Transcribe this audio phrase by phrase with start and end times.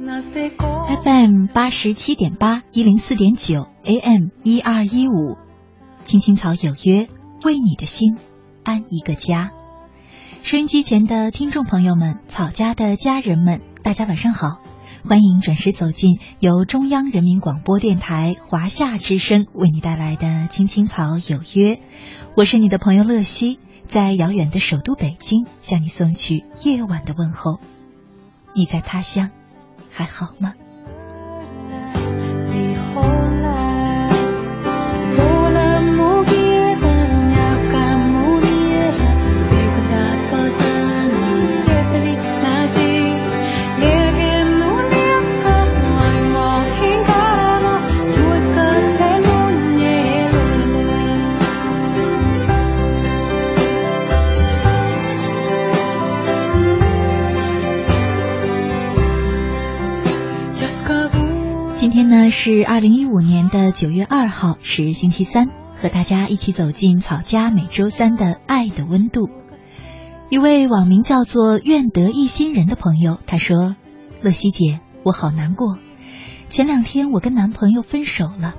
[0.00, 5.36] FM 八十七点八一零四点九 AM 一二一五，
[6.06, 7.06] 青青草有约，
[7.44, 8.16] 为你的心
[8.64, 9.50] 安一个家。
[10.42, 14.62] 收音机前的听众朋友们，草家的家人们，大家晚上好，
[15.06, 21.78] 欢迎准时走进由中央人民广播电台华夏之声为你带来的青青草有约。
[22.38, 27.60] 我是你的朋友乐西，在遥远的首都北京向你送去夜晚的问候。
[28.54, 29.30] 你在他乡
[30.00, 30.54] 还好吗？
[62.30, 69.28] 是二零一五年的九月二号，是星期三，和大家一起走进草家每周三的爱的温度。
[70.28, 73.74] 一位网名叫做“愿得一心人”的朋友，他说
[74.22, 75.78] ：“乐西姐，我好难过。
[76.50, 78.54] 前两天我跟男朋友分手了。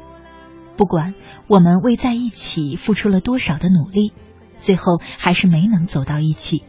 [0.75, 1.13] 不管
[1.47, 4.11] 我们为在一起付出了多少的努力，
[4.57, 6.63] 最后还是没能走到一起。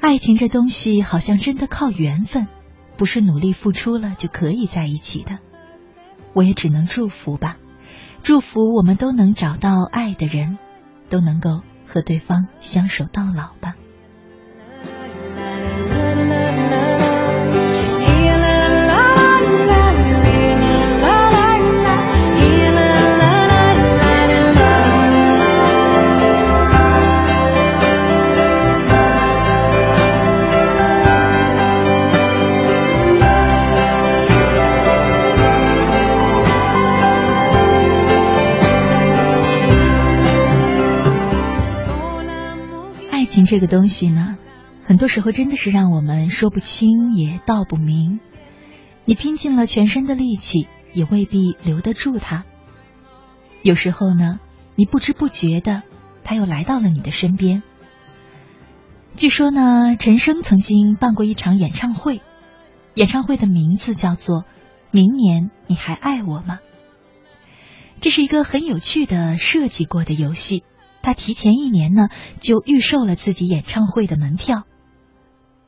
[0.00, 2.46] 爱情这东西好像真的靠缘分，
[2.96, 5.38] 不是努力付出了就可以在一起的。”
[6.32, 7.56] 我也只能祝福吧，
[8.22, 10.58] 祝福我们都能找到爱的人，
[11.08, 13.74] 都能够和对方相守到老吧。
[43.50, 44.38] 这个东西呢，
[44.86, 48.20] 很多时候真的是让我们说不清也道不明。
[49.04, 52.44] 你拼尽了全身的力气，也未必留得住它。
[53.62, 54.38] 有时候呢，
[54.76, 55.82] 你不知不觉的，
[56.22, 57.64] 他又来到了你的身边。
[59.16, 62.22] 据说呢，陈升曾经办过一场演唱会，
[62.94, 64.42] 演唱会的名字叫做
[64.92, 66.60] 《明年你还爱我吗》。
[68.00, 70.62] 这是一个很有趣的设计过的游戏。
[71.02, 72.08] 他提前一年呢
[72.40, 74.64] 就预售了自己演唱会的门票，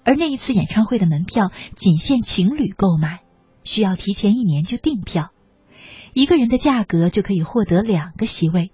[0.04, 3.20] 而那一次演唱会的门票仅限情侣购买，
[3.64, 5.30] 需要提前一年就订票，
[6.12, 8.72] 一个人的价格就可以获得两个席位，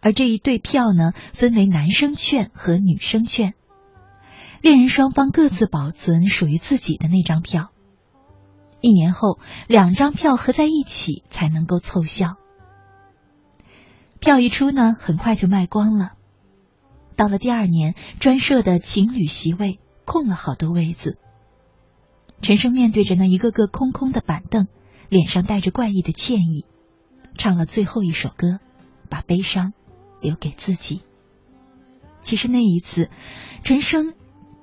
[0.00, 3.54] 而这一对票呢分为男生券和女生券，
[4.60, 7.70] 恋人双方各自保存属于自己的那张票，
[8.80, 9.38] 一年后
[9.68, 12.36] 两张票合在一起才能够凑效。
[14.20, 16.12] 票一出呢，很快就卖光了。
[17.16, 21.18] 到了第二年，专设的情侣席位空了好多位子。
[22.42, 24.68] 陈升面对着那一个个空空的板凳，
[25.08, 26.66] 脸上带着怪异的歉意，
[27.36, 28.60] 唱了最后一首歌，
[29.08, 29.72] 把悲伤
[30.20, 31.02] 留给自己。
[32.20, 33.08] 其实那一次，
[33.62, 34.14] 陈升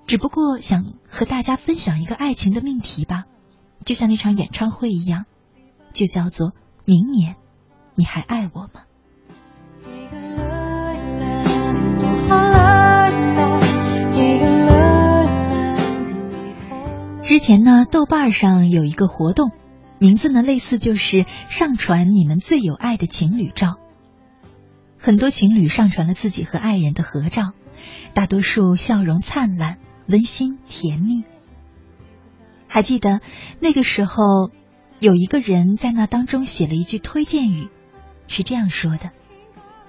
[0.06, 3.25] 只不过想和大家分享一个爱情的命题吧，
[3.85, 5.25] 就像那场演唱会一样，
[5.94, 6.53] 就叫做
[6.85, 7.35] “明年
[7.95, 8.84] 你还爱我吗？”
[17.38, 19.52] 之前呢，豆瓣上有一个活动，
[20.00, 23.75] 名字呢类似就是上传你们最有爱的情侣照。
[24.98, 27.52] 很多情侣上传了自己和爱人的合照，
[28.16, 29.78] 大多数笑容灿烂、
[30.08, 31.25] 温馨甜蜜。
[32.68, 33.22] 还记得
[33.59, 34.50] 那个时候，
[35.00, 37.69] 有一个人在那当中写了一句推荐语，
[38.25, 39.12] 是这样说的：“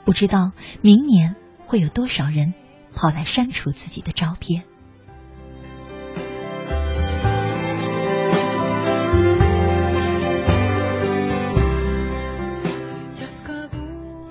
[0.05, 1.35] 不知道明年
[1.65, 2.53] 会有多少人
[2.93, 4.65] 跑来删除自己的照片。”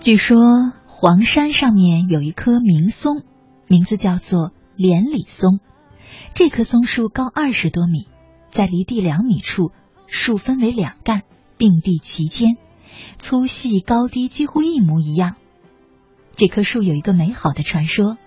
[0.08, 3.24] 据说黄山上面有一棵名松，
[3.68, 5.60] 名字叫做连理松。
[6.34, 8.08] 这棵松树高二十多米，
[8.50, 9.74] 在离地两米处，
[10.06, 11.24] 树分为两干，
[11.58, 12.56] 并蒂齐肩，
[13.20, 15.36] 粗细高低几乎一模一样。
[16.38, 18.18] 这棵树有一个美好的传说，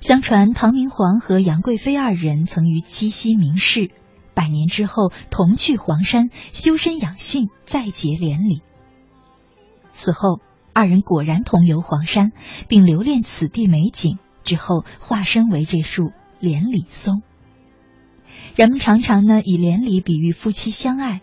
[0.00, 3.92] 相传唐明皇和杨贵妃二人曾于七夕明示，
[4.34, 8.62] 百年之后同去黄山修身养性，再结连理。
[9.92, 10.40] 此后。
[10.72, 12.32] 二人果然同游黄山，
[12.68, 17.22] 并留恋此地美景，之后化身为这树连理松。
[18.56, 21.20] 人们常常呢以连理比喻夫妻相爱。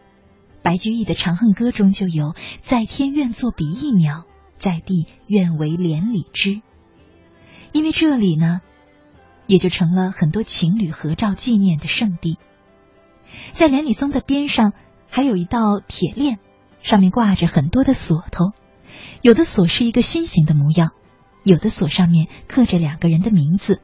[0.62, 4.26] 白居易的《长恨歌》中就有“在天愿作比翼鸟，
[4.58, 6.62] 在地愿为连理枝”。
[7.72, 8.60] 因为这里呢，
[9.46, 12.38] 也就成了很多情侣合照纪念的圣地。
[13.54, 14.74] 在连理松的边上
[15.10, 16.40] 还有一道铁链，
[16.82, 18.52] 上面挂着很多的锁头，
[19.22, 20.92] 有的锁是一个心形的模样，
[21.44, 23.82] 有的锁上面刻着两个人的名字，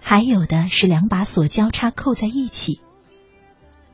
[0.00, 2.80] 还有的是两把锁交叉扣在一起。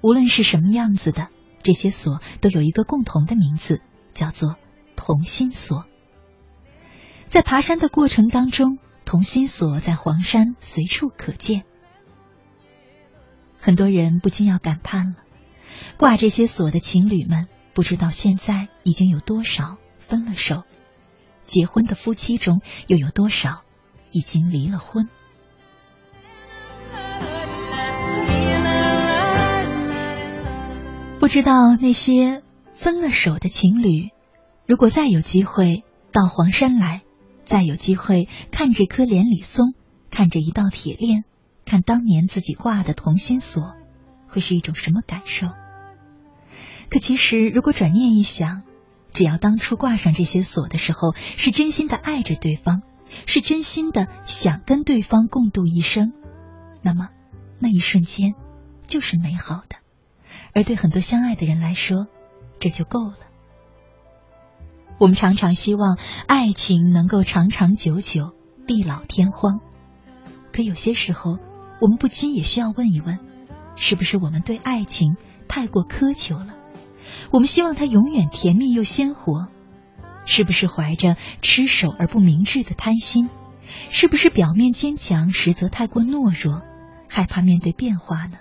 [0.02, 1.28] 无论是什么样子的。
[1.62, 3.80] 这些锁都有一个共同的名字，
[4.12, 4.56] 叫做
[4.96, 5.86] 同心锁。
[7.28, 11.64] 在爬山的过程当中，同心锁在黄山随处可见。
[13.58, 15.14] 很多人不禁要感叹了：
[15.96, 19.78] 挂这些锁的情侣们，不知道现在已经有多少
[20.08, 20.64] 分了手；
[21.44, 23.62] 结婚的夫妻中，又有多少
[24.10, 25.08] 已经离了婚。
[31.18, 32.42] 不知道那些
[32.74, 34.10] 分了手的情侣，
[34.66, 37.02] 如果再有机会到黄山来，
[37.44, 39.74] 再有机会看这棵连理松，
[40.10, 41.24] 看这一道铁链，
[41.64, 43.72] 看当年自己挂的同心锁，
[44.28, 45.46] 会是一种什么感受？
[46.90, 48.62] 可其实，如果转念一想，
[49.14, 52.82] 只要当初挂上这些锁的时候，是真心的爱着对方，
[53.26, 56.12] 是真心的想跟对方共度一生，
[56.82, 57.08] 那么
[57.60, 58.34] 那一瞬间
[58.86, 59.76] 就是美好的。
[60.52, 62.08] 而对很多相爱的人来说，
[62.58, 63.16] 这就够了。
[64.98, 65.96] 我们常常希望
[66.26, 68.32] 爱情能够长长久久、
[68.66, 69.60] 地老天荒，
[70.52, 71.38] 可有些时候，
[71.80, 73.18] 我们不禁也需要问一问：
[73.76, 75.16] 是不是我们对爱情
[75.48, 76.54] 太过苛求了？
[77.30, 79.48] 我们希望它永远甜蜜又鲜活，
[80.24, 83.28] 是不是怀着吃手而不明智的贪心？
[83.88, 86.62] 是不是表面坚强，实则太过懦弱，
[87.08, 88.38] 害怕面对变化呢？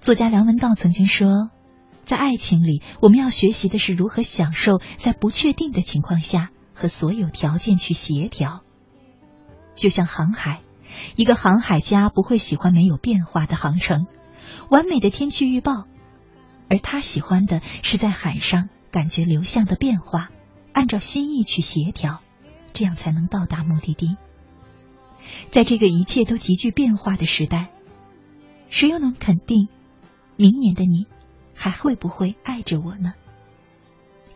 [0.00, 1.50] 作家梁文道曾经说，
[2.04, 8.62] 在爱情里，我们要学习的是如何享受在不确定的情况下和所有条件去协调。
[9.74, 10.60] 就像航海，
[11.16, 14.06] 一个航海家不会喜欢没有变化的航程、
[14.70, 15.84] 完美的天气预报，
[16.68, 20.30] 而他喜欢的是在海上感觉流向的变化，
[20.72, 22.20] 按照心意去协调，
[22.72, 24.16] 这样才能到达目的地。
[25.50, 27.70] 在这个一切都急剧变化的时代，
[28.70, 29.68] 谁又能肯定？
[30.36, 31.06] 明年的你，
[31.54, 33.14] 还会不会爱着我呢？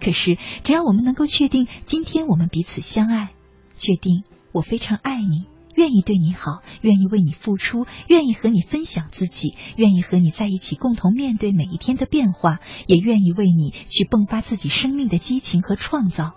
[0.00, 3.30] 可是，只要我们能够确定今天我们彼此相爱，
[3.78, 16.34] 确定我非常爱你，愿意对你好，愿意为你付出，愿意和你分享自己，愿意和你在一起共同面对每一天的变化，也愿意为你去迸发自己生命的激情和创造，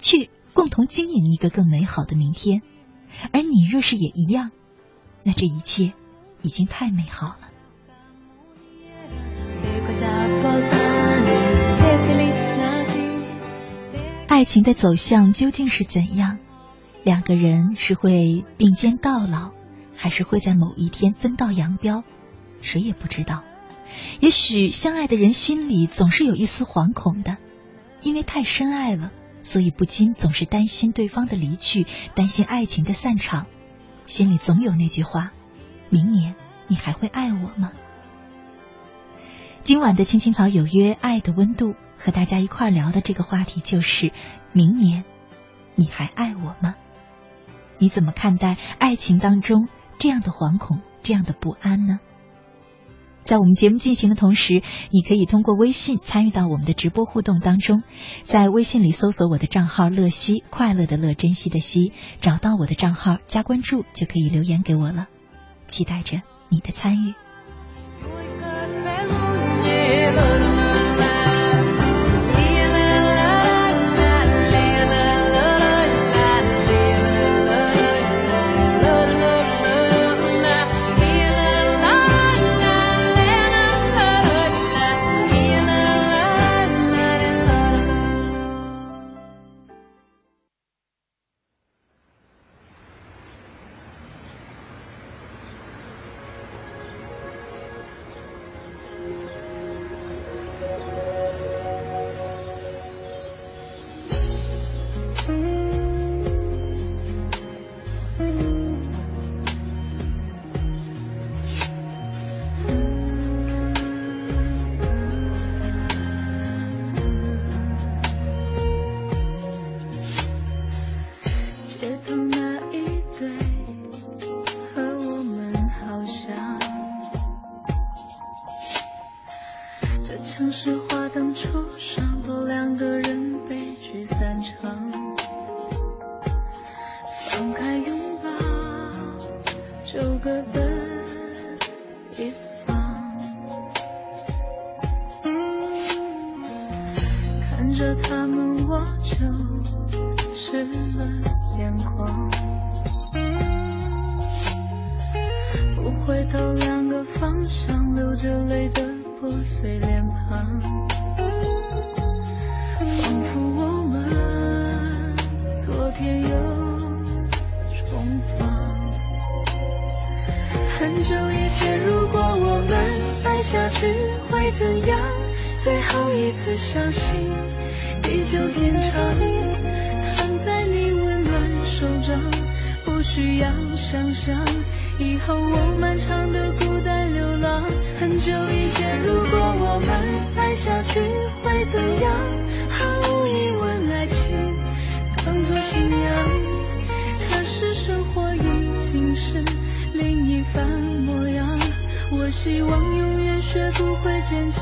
[0.00, 2.62] 去共同经营一个更美好的明天。
[3.32, 4.50] 而你若是也一样，
[5.22, 5.92] 那这一切
[6.42, 7.38] 已经太美好了。
[14.26, 16.38] 爱情的走向究竟是怎样？
[17.04, 19.50] 两个人是会并肩到老，
[19.94, 22.02] 还是会在某一天分道扬镳？
[22.62, 23.42] 谁也不知道。
[24.20, 27.36] 也许相爱的人心里总是有一丝惶恐的，
[28.00, 29.12] 因为太深爱了，
[29.42, 33.46] 所以不禁总是担心对方的离去，担心爱情的散场，
[34.06, 35.32] 心里总有那句话：
[35.90, 36.34] 明年
[36.68, 37.72] 你还会爱我吗？
[39.62, 44.10] 今晚的青青草有约，爱的温度和大家一块聊的这个话题就是：
[44.52, 45.04] 明年
[45.74, 46.76] 你还爱我吗？
[47.84, 52.00] 你怎么看待爱情当中这样的惶恐、这样的不安呢？
[53.24, 57.82] 在我们节目进行的同时，你可以通过微信参与到我们的直播互动当中，
[58.22, 65.08] 在微信里搜索我的账号“乐西”，快乐的乐，珍惜的惜，找到我的账号加关注就可以留言给我了，
[65.68, 67.12] 期待着你的参与。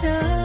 [0.00, 0.41] 这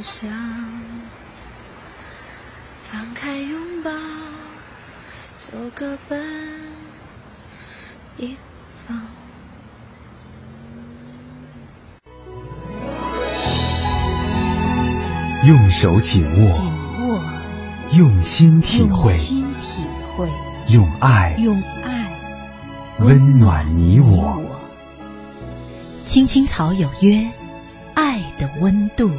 [0.00, 0.30] 们好像，
[2.88, 3.90] 放开拥抱
[5.38, 6.18] 就各奔
[8.16, 8.34] 一
[8.86, 8.98] 方。
[15.46, 17.20] 用手紧握，紧握，
[17.92, 19.82] 用心体会，用心体
[20.16, 20.28] 会，
[20.68, 22.06] 用爱用爱
[23.00, 24.40] 温暖你我。
[26.04, 27.30] 青青草有约，
[27.94, 29.10] 爱的温度。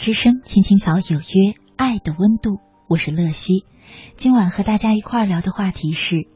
[0.00, 2.58] 之声，青青草有约，爱的温度。
[2.88, 3.66] 我是乐西，
[4.14, 6.26] 今晚和大家一块儿聊的话题是：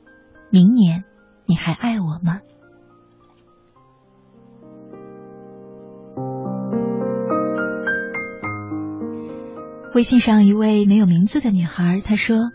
[0.50, 1.04] 明年
[1.46, 2.40] 你还爱我吗？
[9.94, 12.50] 微信上一位没有名字的女孩，她说：“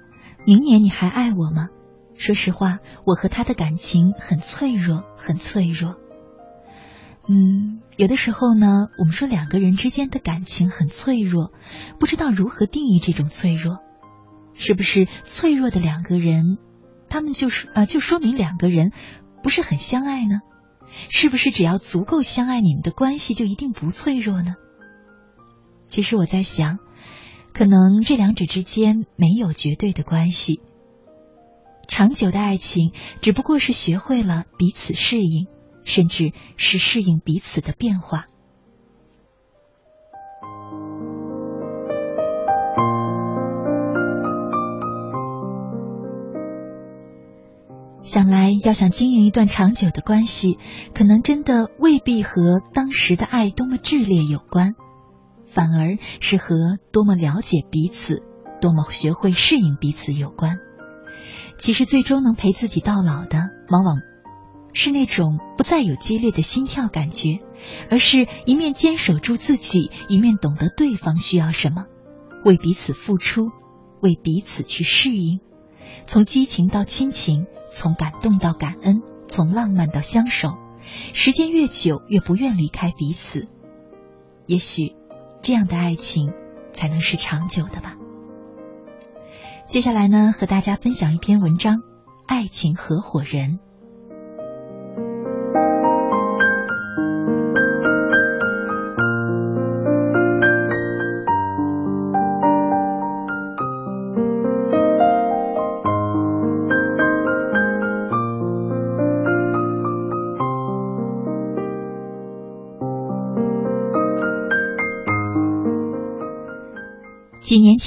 [0.46, 1.70] 明年你还爱我吗？”
[2.14, 5.96] 说实话，我和他的感情很脆弱，很脆弱。
[7.32, 11.54] 嗯，有的时候呢，我们说两个人之间的感情很脆弱，
[12.00, 13.78] 不知道如何定义这种脆弱，
[14.56, 16.58] 是不是脆弱的两个人，
[17.08, 18.92] 他们就是啊，就说明两个人
[19.44, 20.40] 不是很相爱呢？
[21.10, 24.56] 是不是只要足够相爱，你们的关系就一定不脆弱呢？
[25.88, 26.80] 其实我在想，
[27.54, 30.62] 可能这两者之间没有绝对的关系。
[31.88, 35.46] 长久的爱情只不过是学会了彼此适应，
[35.84, 38.26] 甚至是适应彼此的变化。
[48.02, 50.58] 想来，要想经营一段长久的关系，
[50.96, 54.74] 可能真的未必和当时的爱多么炽烈有关，
[55.46, 56.56] 反而是和
[56.92, 58.24] 多么了解彼此、
[58.62, 60.58] 多么学会适应彼此有关。
[61.60, 63.98] 其实，最终能陪自己到老的，往往
[64.74, 67.40] 是那种不再有激烈的心跳感觉，
[67.90, 71.86] 而是一面坚守住自己，一面懂得对方需要什么，
[72.44, 73.52] 为彼此付出，
[74.02, 75.40] 为彼此去适应，
[76.06, 77.46] 从激情到亲情。
[77.72, 80.58] 从感动到感恩，从浪漫到相守，
[81.14, 83.48] 时间越久越不愿离开彼此。
[84.48, 84.96] 也许，
[85.44, 86.34] 这样的爱情
[86.74, 87.96] 才能是长久的吧。
[89.68, 91.84] 接下来呢，和大家分享一篇文章：
[92.26, 93.60] 爱情合伙人。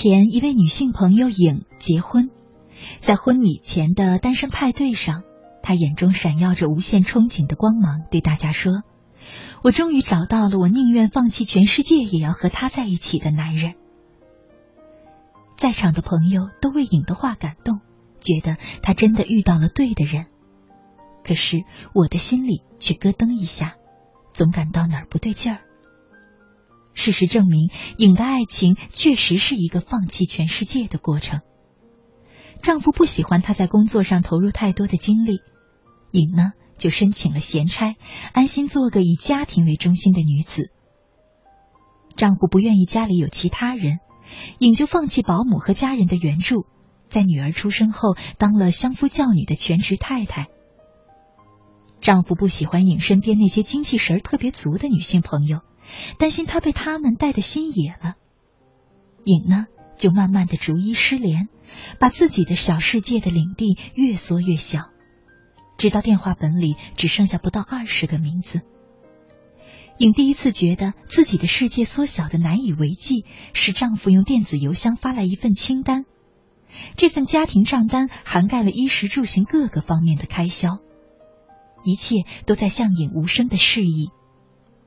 [0.03, 2.29] 前，一位女性朋友颖结婚，
[2.99, 5.23] 在婚礼前的单身派对上，
[5.63, 8.83] 她眼中闪耀着无限憧憬的光芒，对大家说
[9.63, 13.75] ：“我终于找到了我宁愿放弃全世界也要和他在一起的男人。”
[15.57, 17.79] 在场的朋友都为颖的话感动，
[18.21, 20.27] 觉得她真的遇到了对的人。
[21.23, 21.63] 可是
[21.95, 23.77] 我的心里却咯噔一下，
[24.33, 25.61] 总感到哪儿不对劲儿。
[26.95, 31.41] 事实证明，颖的爱情确实是一个放弃全世界的过程。
[32.63, 35.39] 丈夫不喜欢她在工作上投入太多的精力，
[36.11, 37.97] 颖呢就申请了闲差，
[38.33, 40.71] 安心做个以家庭为中心的女子。
[42.15, 43.99] 丈夫不愿意家里有其他人，
[44.59, 46.67] 颖就放弃保姆和家人的援助，
[47.09, 50.49] 在女儿出生后当了相夫教女的全职太太。
[52.01, 55.61] 丈夫不喜欢颖身边那些精气神特别足的女性朋友。
[56.19, 58.17] 担心他被他们带的心野了，
[59.25, 61.49] 颖呢就慢慢的逐一失联，
[61.99, 64.91] 把自己的小世界的领地越缩越小，
[65.79, 68.63] 直到电话本里只剩下不到二十个名字。
[69.99, 76.07] 颖第一次觉得自己的世界缩小的难以为继，是丈夫用电子邮箱发来一份清单，
[76.97, 80.79] 这份家庭账单涵盖了衣食住行各个方面的开销，
[81.85, 84.11] 一切都在向颖无声的示意。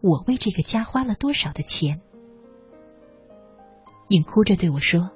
[0.06, 2.00] 我为这个家花了多少的钱？
[4.08, 5.10] 颖哭着对我说：“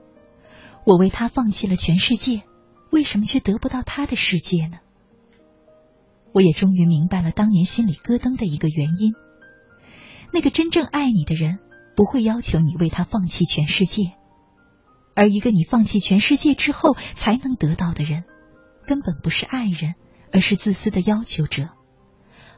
[0.83, 2.41] 我为他放弃了全世界，
[2.89, 4.79] 为什么却得不到他的世界呢？”
[6.33, 9.13] 我也终于明白了当年心里咯噔的一个原因：
[10.33, 11.59] 那个真正爱你的人
[11.95, 14.13] 不会要求你为他放弃全世界，
[15.13, 18.23] 而一个你放弃全世界之后才能得到的人，
[18.87, 19.93] 根本不是爱人，
[20.33, 21.69] 而是自私的要求者。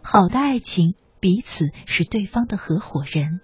[0.02, 0.96] 好的爱情。
[1.22, 3.42] 彼此是对方的合伙人。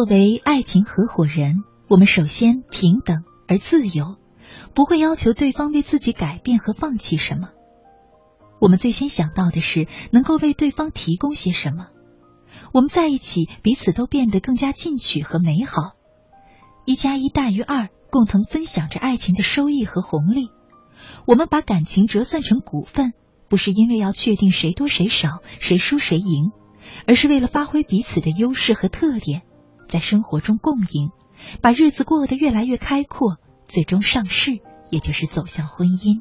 [0.00, 4.16] 作为爱情合伙人，我们首先平等而自由，
[4.72, 7.50] 不会要求对方为自己改变和放弃什么。
[8.62, 11.88] 我们最先想到的是能够为对方提供些什么。
[12.72, 15.90] 我们在一起，彼此都变得更加进取和美好。
[16.86, 20.48] 一加一大于二，共同分享着爱情的收益和红利。
[21.26, 23.12] 我们把感情折算成股份，
[23.50, 26.52] 不是因为要确定谁多谁少，谁输谁赢，
[27.06, 29.42] 而是为了发挥彼此的优势和特点。
[29.90, 31.10] 在生活中共赢，
[31.60, 36.20] 把日子过得越来越开阔，最终上市，也就是走向婚姻。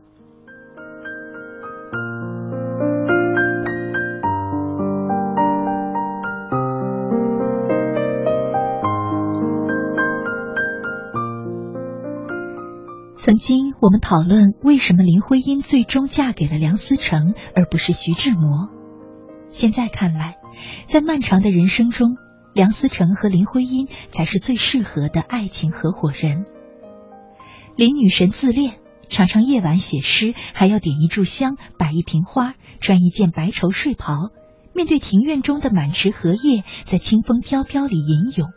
[13.17, 18.69] 曾经我们讨论为什么林徽因最终嫁给了梁思成，而不是徐志摩。
[19.47, 20.37] 现在看来，
[20.87, 22.17] 在漫长的人生中。
[22.53, 26.45] 梁思成和林徽因才是最适合的爱情合伙人。
[27.75, 34.31] 林女神自恋，常常夜晚写诗，还要点一炷香，摆一瓶花，穿一件白绸睡袍，
[34.73, 38.49] 面对庭院中的满池荷叶，在清风飘飘里吟咏。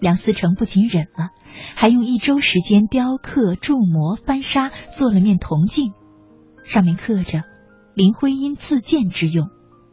[0.00, 1.30] 梁思成不仅忍了，
[1.74, 5.92] 还用一周时间雕刻、铸模、翻砂，做了面铜镜，
[6.64, 7.42] 上面刻着
[7.94, 9.48] “林徽因自荐之用，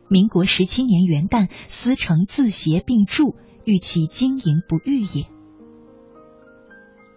[0.07, 5.25] 民国十七年元旦，思成自携并著，欲其经营不遇也。”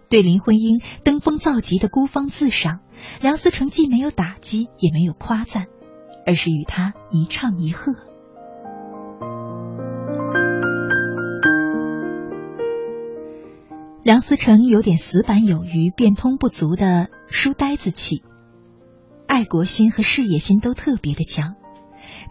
[0.09, 2.79] 对林徽因登峰造极的孤芳自赏，
[3.21, 5.67] 梁思成既没有打击，也没有夸赞，
[6.25, 7.93] 而是与他一唱一和。
[14.01, 18.23] 梁思成有点死板有余、变通不足的书呆子气，
[19.27, 21.58] 爱国心和事业心都特别的强。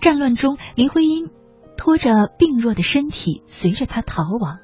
[0.01, 1.31] 战乱中，林徽因
[1.77, 4.59] 拖着病弱的身体随着他逃亡。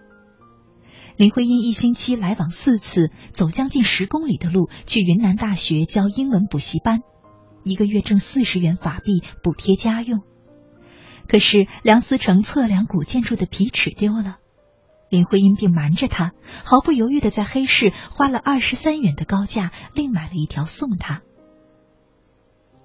[1.16, 7.02] 林徽因一星期来往四次，走将近十公里的路去云南大学教英文补习班，
[7.62, 10.22] 一个月挣四十元法币补贴家用。
[11.28, 14.38] 可是梁思成测量古建筑的皮尺丢了，
[15.08, 16.32] 林徽因并瞒着他，
[16.64, 21.22] 毫不犹豫的在黑市花了二十三元的高价另买了一条送他。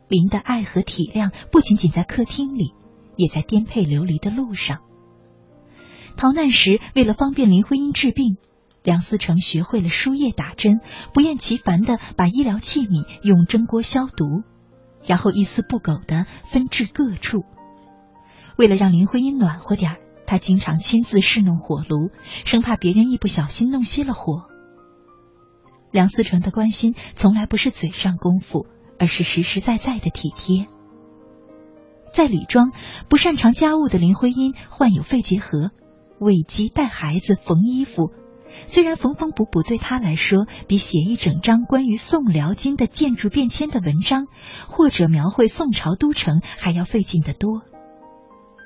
[0.10, 2.74] 林的爱和体谅不仅仅在客厅里，
[3.15, 4.80] 也在颠沛流离的路上。
[6.17, 8.38] 逃难时，为了方便林徽因治病，
[8.84, 10.82] 梁思成学会了输液打针，
[11.13, 14.43] 不厌其烦的把医疗器皿用蒸锅消毒，
[15.06, 17.43] 然后一丝不苟的分至各处。
[18.58, 22.10] 为了让林徽因暖和点儿，他经常亲自试弄火炉，
[22.45, 24.48] 生怕别人一不小心弄熄了火。
[25.91, 28.67] 梁思成的关心从来不是嘴上功夫，
[29.00, 30.68] 而是实实在在的体贴。
[32.14, 32.72] 在李庄，
[33.08, 35.72] 不擅长家务的林徽因患有肺结核。
[36.20, 38.12] 喂鸡、带孩子、缝衣服，
[38.66, 44.28] 虽然缝缝补补对他来说比写一整章关于宋辽金的建筑变迁的文章，
[44.68, 47.62] 或者描绘宋朝都城还要费劲得多，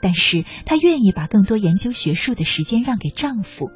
[0.02, 3.70] 但是她愿意把更多研究学术的时间让给丈夫，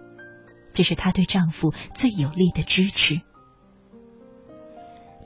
[0.73, 3.21] 这是她对丈夫最有力的支持。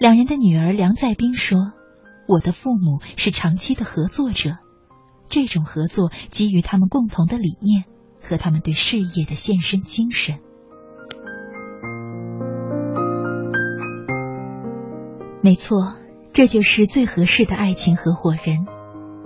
[0.02, 1.74] 两人的女儿梁在冰说
[2.28, 4.58] ：“我的父母是长期的合作者，
[5.30, 7.84] 这种合作基于他们共同的理念。”
[8.20, 10.40] 和他们对事业的献身精神，
[15.42, 15.96] 没错，
[16.34, 18.66] 这就是最合适的爱情合伙人。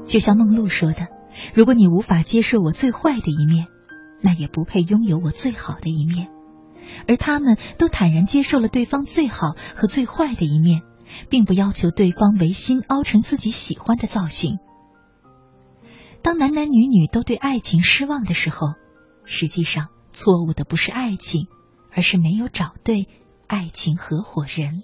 [0.05, 1.07] 就像梦露说的
[1.55, 3.67] ：“如果你无法接受我最坏的一面，
[4.21, 6.27] 那也不配拥有我最好的一面。”
[7.07, 10.81] 而他们都坦然接受了对方最好和最坏的一面，
[11.29, 14.59] 并不要求对方违心凹成自己喜欢的造型。
[16.21, 18.73] 当男男女女都对爱情失望的时候，
[19.25, 21.47] 实际上，错误的不是爱情，
[21.91, 23.07] 而是没有找对
[23.47, 24.81] 爱情合伙人。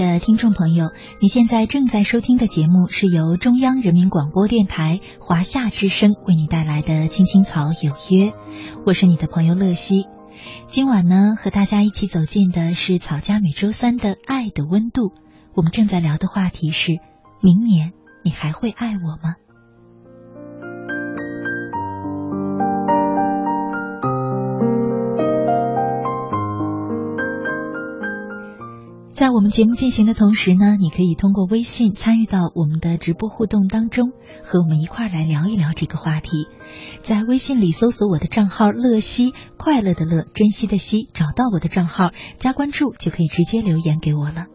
[0.00, 8.30] 的听众朋友，你现在正在收听的节目是由中央人民广播电台华夏之声为你带来的《青青草有约》，
[8.86, 10.06] 我是你的朋友乐西。
[10.66, 15.08] 今晚呢，和大家一起走进的是草家每周三的《爱的温度》，
[15.54, 16.92] 我们正在聊的话题是：
[17.42, 17.92] 明年
[18.24, 19.34] 你还会爱我吗？
[29.20, 36.48] 在我们节目进行的同时呢，你可以通过微信参与到我们的直播互动当中，和我们一块儿来聊一聊这个话题。
[37.02, 44.46] 在微信里搜索我的账号“乐西”，快乐的乐，珍惜的惜，找到我的账号加关注，就可以直接留言给我了。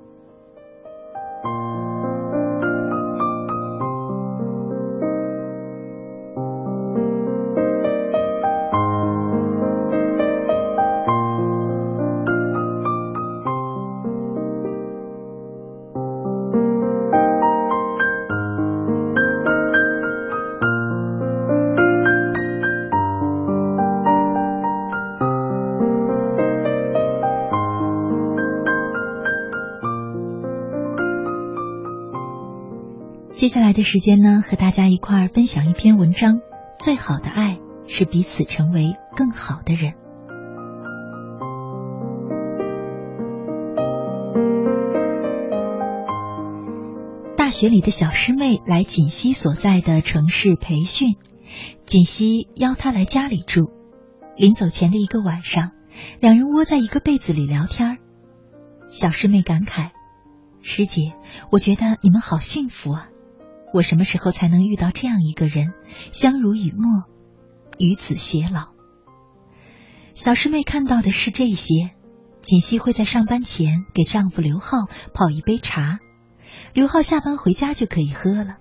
[33.75, 36.39] 的时间呢，和大家一块儿分享一篇文章。
[36.79, 39.93] 最好的爱是彼此成为更好的人。
[47.35, 51.15] 大学里的小师妹来锦溪所在的城市培训，
[51.85, 53.71] 锦溪邀她来家里住。
[54.37, 55.71] 临走前的一个晚上，
[56.21, 57.97] 两人窝在一个被子里聊天。
[58.87, 59.89] 小师妹感慨
[60.63, 61.13] ：“师姐，
[61.51, 63.09] 我觉得你们好幸福啊。”
[63.75, 65.73] 我什么时候才能遇到这样一个人，
[66.13, 67.03] 相濡以沫，
[67.77, 68.69] 与子偕老？
[70.13, 71.91] 小师妹看到的是这些。
[72.41, 75.99] 锦溪会在上班前给丈夫刘浩泡一杯茶，
[76.73, 78.59] 刘浩下班回家就可以喝了。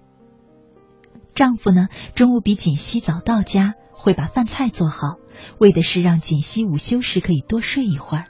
[1.32, 5.18] 丈夫呢，中午比锦溪早到家，会把饭菜做好，
[5.60, 8.24] 为的是让锦溪午休时可以多睡一会儿。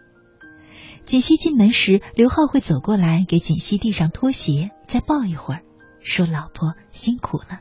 [1.07, 5.63] 锦溪进门时，刘浩会走过来给锦溪递上拖鞋，再抱一会儿。
[6.05, 7.59] 说：“老婆辛苦了。”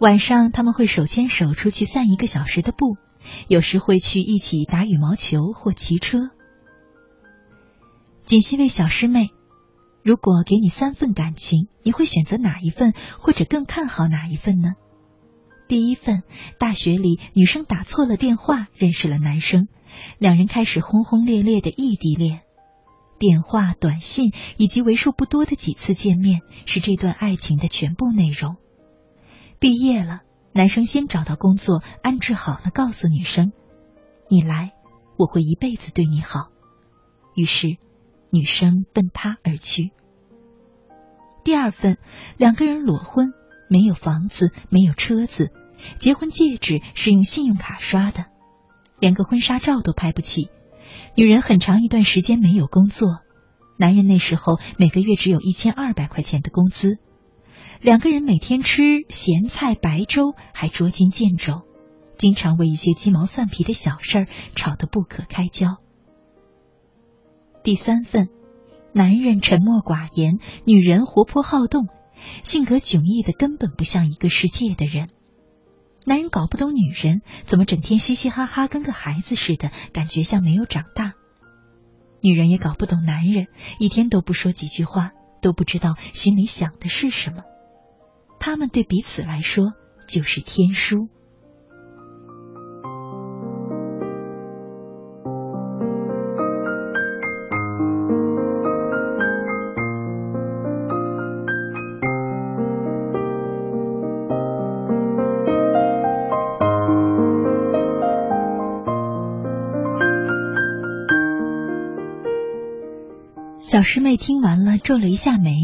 [0.00, 2.96] 晚上他们会手牵手出去散一个小时的步，
[3.46, 6.30] 有时会去一起打羽毛球或骑车。
[8.24, 9.28] 锦溪问小师妹
[10.02, 14.70] ：“如果给你三份感情，你会选择哪一份，或者更看好哪一份呢？”
[15.68, 16.22] 第一份，
[16.58, 19.68] 大学里女生打错了电话，认识了男生，
[20.18, 22.42] 两人开始轰轰烈烈的异地恋。
[23.22, 28.56] 电话、短信以及为数不多的几次见面，是这段爱情的全部内容。
[29.60, 33.52] 毕业了，男生先找到工作，安置好了，告诉女生
[34.28, 34.72] ：“你来，
[35.16, 36.48] 我会一辈子对你好。”
[37.36, 37.76] 于是，
[38.32, 39.92] 女生奔他而去。
[41.44, 41.98] 第二份，
[42.38, 43.32] 两个人裸婚，
[43.70, 45.52] 没有房子，没有车子，
[46.00, 48.24] 结婚戒指是用信用卡刷的，
[48.98, 50.50] 连个婚纱照都拍不起。
[51.14, 53.18] 女人很长一段时间没有工作，
[53.76, 56.98] 男人那时候每个月只有一千二百块钱的工资，
[57.80, 61.62] 两个人每天吃咸菜白粥，还捉襟见肘，
[62.16, 65.78] 经常为一些鸡毛蒜皮的小事儿吵得不可开交。
[67.64, 68.28] 第三份，
[68.92, 71.88] 男人沉默寡言，女人活泼好动，
[72.44, 75.08] 性格迥异的根本不像一个世界的人。
[76.04, 81.12] 男人搞不懂女人怎么整天嘻嘻哈哈，跟个孩子似的，感觉像没有长大。
[82.20, 83.46] 女人也搞不懂男人
[83.78, 87.42] 一天都不说几句话，都不知道心里想的是什么。
[88.40, 89.72] 他们对彼此来说
[90.08, 91.08] 就是天书。
[113.82, 115.54] 师妹听完了，皱了一下眉，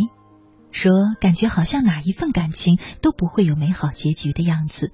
[0.70, 4.92] 说：“感觉好像哪一份感情都不会有美好结局的样子。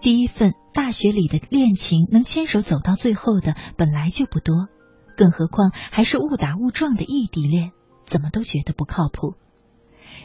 [0.00, 4.68] 第一份大学里的恋情，能牵手走到最后的本来就不多，
[5.16, 7.72] 更何况还是误打误撞的异地恋，
[8.04, 9.34] 怎么都觉得不靠谱。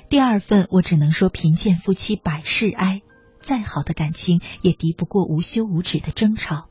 [0.10, 3.02] 第二份，我只能说贫贱夫妻百事哀，
[3.40, 6.68] 再好的感情也敌不过无休无止的争吵。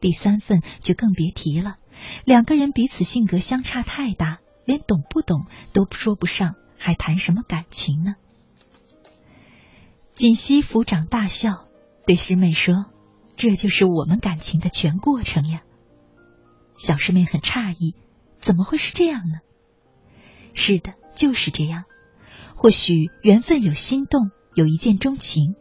[0.00, 1.76] 第三份就更别提了，
[2.24, 8.16] 两个人彼此性格相差太大。”连懂不懂都说不上，还谈什么感情呢？
[10.14, 11.64] 锦溪抚掌大笑，
[12.06, 12.86] 对师妹说
[13.36, 15.62] ：“这就是我们感情的全过程呀。”
[16.76, 17.94] 小师妹很诧异，
[18.38, 19.38] 怎么会是这样呢？
[20.52, 21.84] 是的，就是这样。
[22.54, 25.54] 或许缘分有心动，有一见钟情，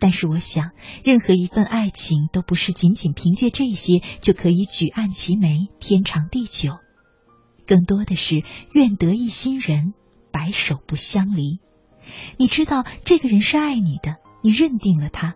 [0.00, 0.72] 但是我想，
[1.04, 6.80] 任何一份爱情都不是仅仅凭借这些就可以举案齐眉、天长地久，
[7.66, 8.42] 更多的是
[8.72, 9.94] 愿得一心人，
[10.32, 11.60] 白首不相离。
[12.36, 15.34] 你知道这个人是爱你的，你认定了他，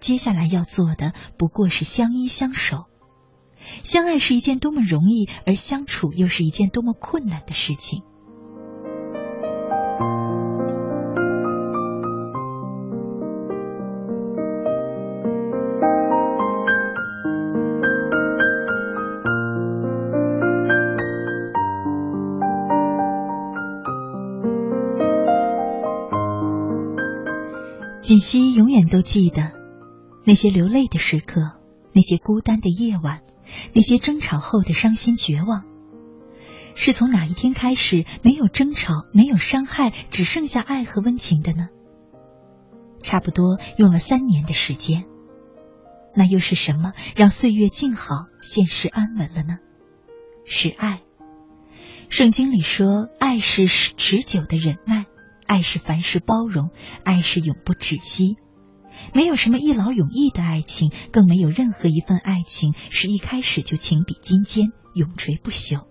[0.00, 2.86] 接下来要做的不过是相依相守。
[3.82, 8.02] 相爱是一件多么容易，而相处又是一件多么困难的事情。
[28.06, 29.50] 锦溪永远都记得
[30.24, 31.58] 那些流泪的时刻，
[31.92, 33.22] 那些孤单的夜晚。
[33.72, 35.64] 那些争吵后的伤心绝望，
[36.76, 41.66] 是从哪一天开始没有争吵、没有伤害，只剩下爱和温情的呢？
[43.02, 45.04] 差不多用了三年的时间。
[46.14, 49.58] 那又是什么让岁月静好、现实安稳了呢？
[50.44, 51.00] 是爱。
[52.08, 55.06] 圣经里说，爱是持久的忍耐，
[55.46, 56.70] 爱是凡事包容，
[57.04, 58.36] 爱是永不止息。
[59.12, 65.86] 没有什么一劳永逸的爱情，更没有任何一份爱情是一开始就情比金坚、永垂不朽。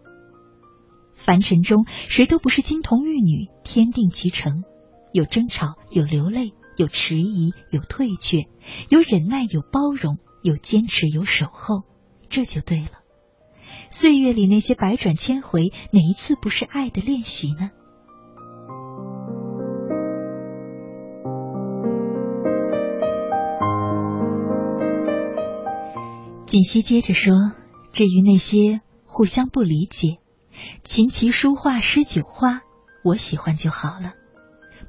[1.14, 4.64] 凡尘中，谁都不是金童玉女，天定其成。
[5.14, 8.50] 有争吵，有流泪，有迟疑，有退却，
[8.90, 11.84] 有忍耐，有包容，有坚持，有守候，
[12.30, 12.90] 这就对了。
[13.92, 17.70] 岁月里那些百转千回，哪一次不是爱的练习呢？
[26.56, 27.52] 锦溪接着说
[27.92, 30.20] ：“至于那些互相不理解，
[30.86, 32.62] 琴棋书画诗酒花，
[33.04, 34.14] 我喜欢就好了，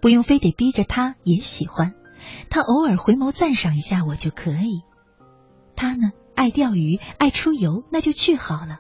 [0.01, 1.95] 不用非得逼着他也喜欢。
[2.51, 4.83] 他偶尔回眸赞赏一下我就可以。
[5.75, 8.79] 他呢，爱钓鱼，爱出游，那就去好了。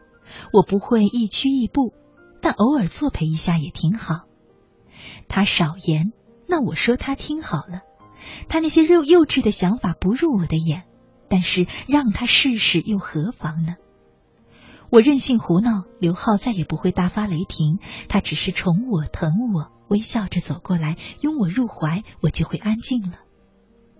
[0.52, 1.92] 我不会一趋一步，
[2.40, 4.26] 但偶尔作陪一下也挺好。
[5.26, 6.12] 他少言，
[6.46, 7.80] 那我说他听好了。
[8.46, 10.84] 他那些幼幼稚的想法不入我的眼。”
[11.28, 13.76] 但是让他试试又何妨呢？
[14.90, 17.80] 我任性胡闹，刘浩再也不会大发雷霆。
[18.08, 23.18] 他只是宠我、疼我，微笑着走过来，拥我入怀，我就会安静了。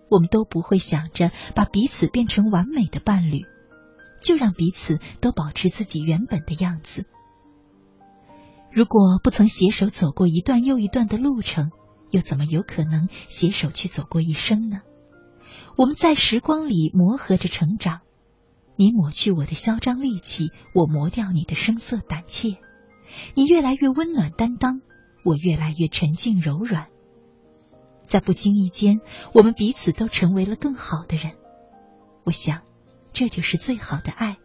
[0.09, 3.41] 我们都不会想着把彼此变成完美的伴侣，
[4.23, 7.07] 就让彼此都保持自己原本的样子。
[8.71, 11.73] 如果不曾携手走过一段又一段的路程，
[12.11, 14.83] 又怎么有可能携手去走过一生呢？
[15.77, 18.01] 我们在时光里磨合着成长，
[18.77, 22.57] 你抹去我的嚣张戾气，我磨掉你的声色胆怯。
[23.35, 24.81] 你越来越温暖担当，
[25.23, 26.89] 我越来越沉静柔软。
[28.07, 29.01] 在不经意间，
[29.35, 31.35] 我们彼此都成为了更好的人。
[32.25, 32.63] 我想，
[33.13, 34.39] 这就是最好的爱。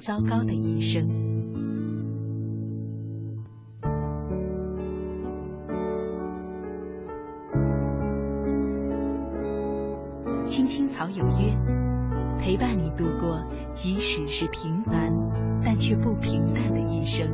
[0.00, 1.06] 糟糕的一生。
[10.46, 11.54] 青青草有约，
[12.38, 13.40] 陪伴你度过
[13.72, 15.12] 即使是平凡
[15.62, 17.28] 但却不平淡的一生。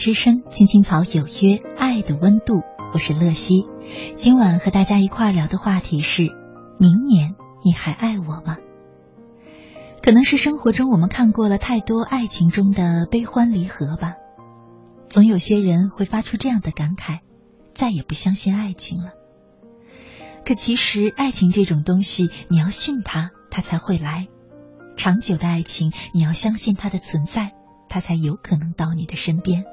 [0.00, 2.62] 之声，青青草有约，爱的温度，
[2.94, 3.66] 我是乐西。
[4.16, 6.22] 今晚和大家一块聊的话题是：
[6.78, 8.56] 明年你还爱我吗？
[10.02, 14.14] 可能是生活中我们看过了太多爱情中的悲欢离合吧，
[15.10, 17.18] 总有些人会发出这样的感慨：
[17.74, 19.10] 再也不相信爱情了。
[20.46, 24.28] 可其实，爱情这种东西，你要信它，它才会来；
[24.96, 27.52] 长久的爱情，你要相信它的存在。
[27.92, 29.64] 他才有可能到你的身边。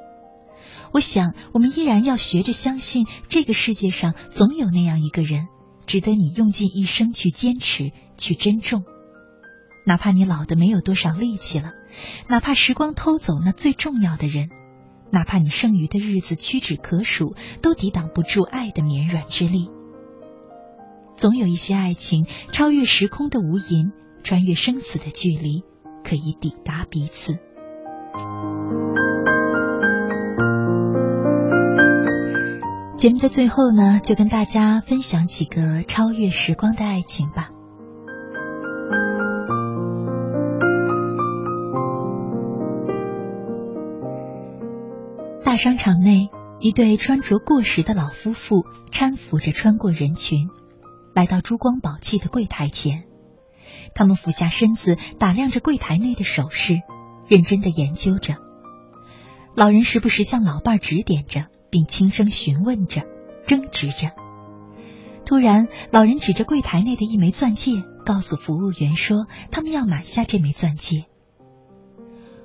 [0.93, 5.47] 我想，我们依然要学着相信，这个世界上总有那样一个人，
[5.85, 8.83] 值得你用尽一生去坚持、去珍重。
[9.85, 11.71] 哪怕你老的没有多少力气了，
[12.27, 14.49] 哪怕时光偷走那最重要的人，
[15.11, 19.69] 哪怕你剩余的日子屈指可数，都抵挡不住爱的绵软之力。
[21.15, 23.91] 总有一些爱情，超越时空的无垠，
[24.23, 25.63] 穿越生死的距离，
[26.03, 27.39] 可以抵达彼此。
[32.97, 37.49] 节目的最后呢，就跟大家分享几个超越时光的爱情吧。
[45.45, 50.49] 大商场内，一对穿着过时的老夫妇搀扶着穿过人群，
[51.13, 53.03] 来到珠光宝气的柜台前。
[53.93, 56.81] 他们俯下身子，打量着柜台内的首饰，
[57.27, 58.37] 认真的研究着。
[59.55, 61.45] 老人时不时向老伴指点着。
[61.69, 63.01] 并轻声询问着，
[63.45, 64.11] 争执着。
[65.25, 71.05] 突然，老人指着柜台内的一枚钻戒，告诉服务员说：“他们要买下这枚钻戒。”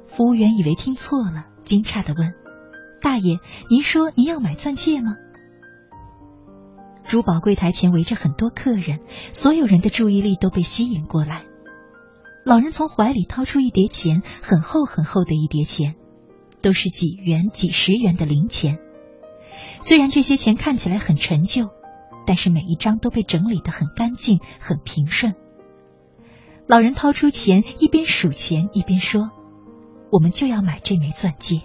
[0.08, 2.34] 服务员以为听错了，惊诧的问
[3.00, 3.38] ：“大爷，
[3.70, 5.12] 您说您要买钻戒吗？”
[7.06, 9.00] 珠宝柜台前围着很多客人，
[9.32, 11.44] 所有人的注意力都被吸引过来。
[12.44, 15.94] 老人从怀里掏出一叠钱，很厚很厚的一叠钱，
[16.62, 18.78] 都是几元、几十元的零钱。
[19.84, 21.70] 虽然这些钱看起来很陈旧，
[22.24, 25.34] 但是每一张都被整理的很干净、很平顺。
[26.68, 29.30] 老人掏出钱，一边数钱一边说
[30.12, 31.62] ：“我们就要买这枚钻戒。”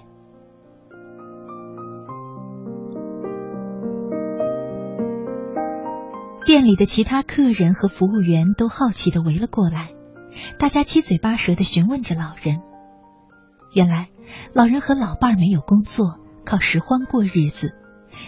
[6.43, 9.91] 店里的其他客人和服务员都好奇的围了过来，
[10.57, 12.61] 大家七嘴八舌的询问着老人。
[13.75, 14.09] 原来，
[14.53, 17.75] 老人和老伴儿没有工作，靠拾荒过日子。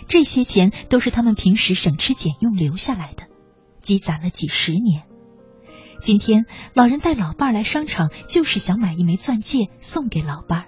[0.07, 3.23] 这些钱都是他们平时省吃俭用留下来的，
[3.81, 5.03] 积攒了几十年。
[6.01, 10.65] 今天老人带老伴儿来商场，就是想买一枚钻戒送给老伴儿。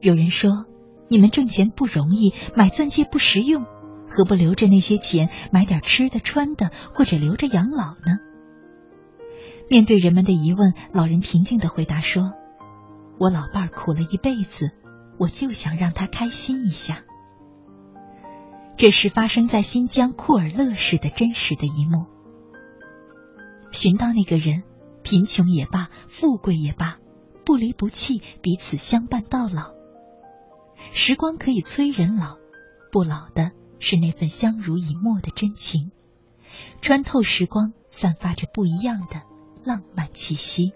[0.00, 0.66] 有人说
[1.08, 3.64] ：“你们挣钱不容易，买钻戒不实用，
[4.06, 8.18] 何不留着那些钱买点吃的穿的，或者留着养老呢？”
[9.70, 12.34] 面对人们的疑问，老人平静的回答说
[13.18, 14.72] ：“我老伴儿苦了一辈子，
[15.18, 17.02] 我就想让他开心一下。”
[18.76, 22.06] 这是发生在新疆库尔勒市的真实的一幕。
[23.70, 24.62] 寻到那个人，
[25.02, 26.98] 贫穷也罢，富贵也罢，
[27.44, 29.74] 不离不弃，彼此相伴到老。
[30.92, 32.36] 时光可以催人老，
[32.92, 35.90] 不老的是那份相濡以沫的真情，
[36.80, 39.22] 穿透时光，散发着不一样的
[39.64, 40.72] 浪漫气息。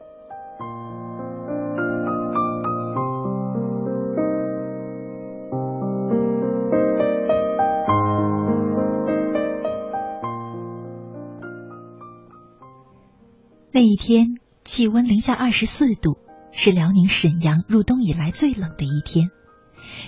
[13.71, 16.17] 那一天气温零下二十四度，
[16.53, 19.29] 是辽宁沈阳入冬以来最冷的一天。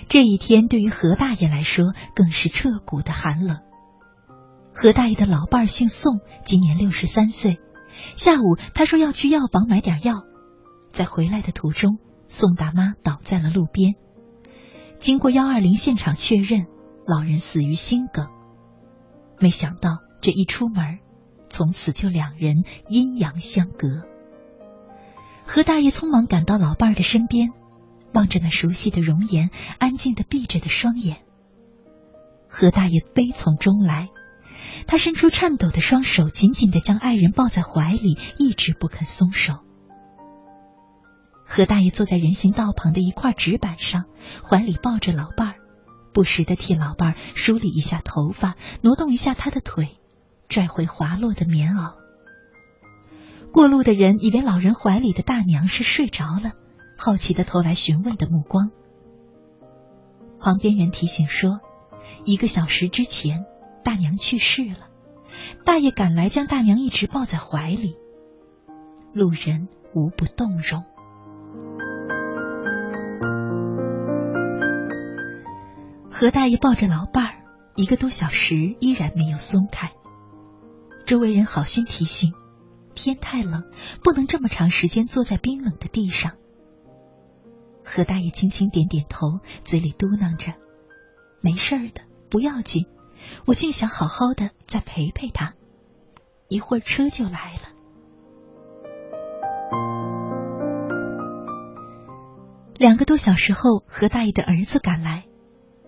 [0.09, 3.59] 这一天对于何大爷来说更是彻骨的寒冷。
[4.73, 7.59] 何大爷的老伴儿姓宋，今年六十三岁。
[8.15, 10.23] 下午他说要去药房买点药，
[10.91, 13.93] 在回来的途中，宋大妈倒在了路边。
[14.97, 16.65] 经过幺二零现场确认，
[17.05, 18.27] 老人死于心梗。
[19.39, 20.99] 没想到这一出门。
[21.51, 23.87] 从此就两人阴阳相隔。
[25.43, 27.49] 何大爷匆忙赶到老伴儿的身边，
[28.13, 31.17] 望着那熟悉的容颜，安静的闭着的双眼。
[32.47, 34.09] 何大爷悲从中来，
[34.87, 39.59] 他伸出颤抖的双手，紧紧的将爱人抱在怀里，一直不肯松手。
[41.43, 44.05] 何大爷坐在人行道旁的一块纸板上，
[44.43, 45.55] 怀里抱着老伴儿，
[46.13, 49.97] 不时的替老伴儿梳理一下头发，挪动一下他的腿。
[50.51, 51.95] 拽回滑落的棉袄。
[53.53, 56.51] 过路的人以为老人怀里的大娘是睡着了，
[56.97, 58.69] 好奇的投来询问的目光。
[60.39, 61.61] 旁边人提醒说，
[62.25, 63.45] 一个小时之前
[63.81, 64.89] 大娘去世了，
[65.63, 67.95] 大爷赶来将大娘一直抱在怀里。
[69.13, 70.83] 路人无不动容。
[76.09, 77.33] 何大爷抱着老伴儿，
[77.75, 79.91] 一个多小时依然没有松开。
[81.11, 82.31] 周围人好心提醒：
[82.95, 83.69] 天太冷，
[84.01, 86.37] 不能这么长时间坐在冰冷的地上。
[87.83, 90.53] 何大爷轻轻点点头，嘴里嘟囔着
[91.43, 92.85] ：“没事的，不要紧。
[93.45, 95.53] 我竟想好好的再陪陪他。
[96.47, 97.63] 一会儿车就来了。”
[102.79, 105.25] 两个多小时后，何大爷的儿子赶来，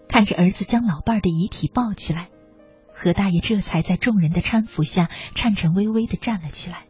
[0.09, 2.29] 看着儿子将老伴儿的遗体抱起来，
[2.93, 6.85] 何大爷这才在众人的搀扶下颤颤巍巍的站了起来。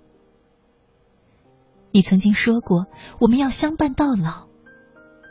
[1.92, 2.88] 你曾经说过
[3.20, 4.48] 我们要相伴到老，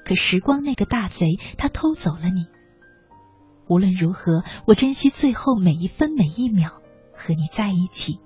[0.05, 2.47] 可时光那个大贼，他偷走了你。
[3.69, 6.81] 无论如何，我珍惜最后每一分每一秒
[7.13, 8.19] 和你在一起，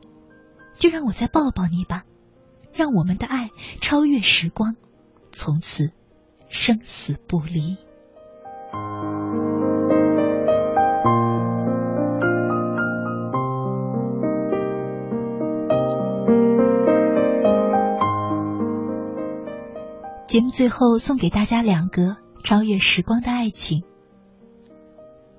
[0.77, 2.05] 就让我再抱抱你吧，
[2.73, 4.77] 让我们的爱超越时光，
[5.33, 5.91] 从此。
[6.49, 7.77] 生死不离。
[20.27, 23.85] 节目最后送给大家两个超越时光的爱情。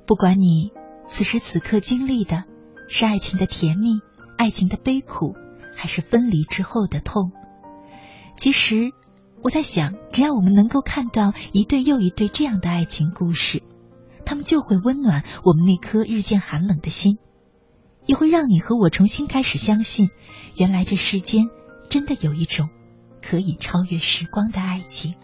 [0.05, 0.71] 不管你
[1.05, 2.45] 此时此刻经历的
[2.87, 3.99] 是爱情的甜蜜、
[4.37, 5.35] 爱情的悲苦，
[5.75, 7.31] 还是分离之后的痛，
[8.35, 8.91] 其实。
[9.43, 13.61] 我在想，只要我们能够看到一对又一对这样的爱情故事，
[14.25, 17.19] 他们就会温暖我们那颗日渐寒冷的心，
[18.07, 20.09] 也会让你和我重新开始相信，
[20.55, 21.49] 原来这世间
[21.87, 22.69] 真的有一种
[23.21, 25.15] 可以超越时光的爱情。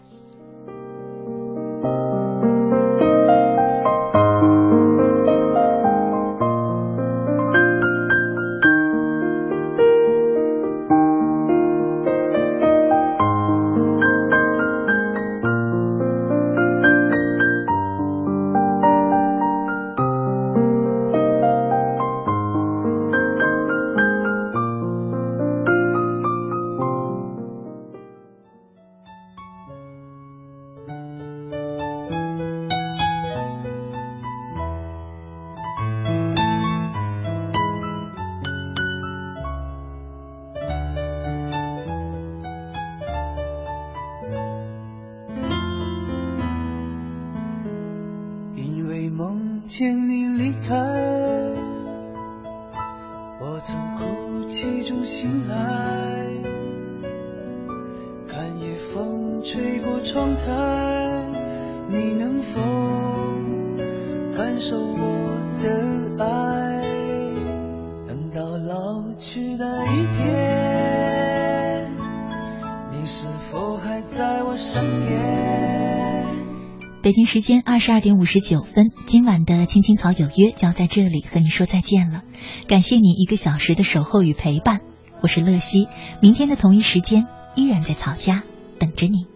[77.14, 82.22] 京时间二十二点五十九分，今晚的青青草有约就要在这里和你说再见了。
[82.66, 84.80] 感谢你一个小时的守候与陪伴，
[85.22, 85.86] 我是乐西。
[86.20, 88.42] 明天的同一时间依然在草家
[88.80, 89.26] 等着你，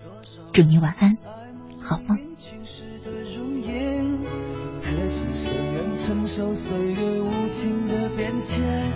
[0.52, 1.18] 祝你晚安，
[1.80, 2.18] 好梦。
[5.96, 8.92] 承受岁月无情的变迁，